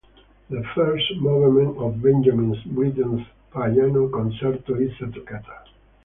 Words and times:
The 0.49 0.63
first 0.73 1.15
movement 1.17 1.77
of 1.77 2.01
Benjamin 2.01 2.55
Britten's 2.73 3.21
Piano 3.53 4.09
Concerto 4.09 4.73
is 4.73 4.93
a 4.99 5.11
toccata. 5.11 5.59